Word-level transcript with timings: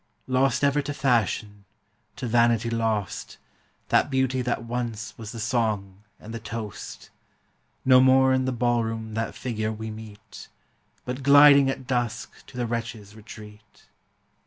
Lost 0.25 0.63
ever 0.63 0.81
to 0.81 0.95
fashion, 0.95 1.63
to 2.15 2.25
vanity 2.27 2.71
lost, 2.71 3.37
That 3.89 4.09
beauty 4.09 4.41
that 4.41 4.63
once 4.63 5.15
was 5.15 5.31
the 5.31 5.39
song 5.39 6.01
and 6.19 6.33
the 6.33 6.39
toast, 6.39 7.11
No 7.85 7.99
more 8.01 8.33
in 8.33 8.45
the 8.45 8.51
ball 8.51 8.83
room 8.83 9.13
that 9.13 9.35
figure 9.35 9.71
we 9.71 9.91
meet, 9.91 10.47
But 11.05 11.21
gliding 11.21 11.69
at 11.69 11.85
dusk 11.85 12.31
to 12.47 12.57
the 12.57 12.65
wretch's 12.65 13.13
retreat. 13.15 13.85